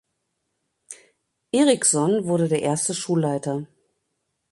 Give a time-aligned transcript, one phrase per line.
[1.53, 3.67] Erickson wurde der erste Schulleiter.